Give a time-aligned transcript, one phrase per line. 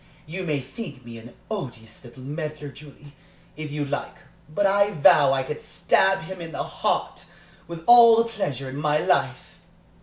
[0.25, 3.13] You may think me an odious little meddler, Julie,
[3.55, 4.15] if you like,
[4.49, 7.25] but I vow I could stab him to the heart,
[7.67, 9.59] with all the pleasure in life!"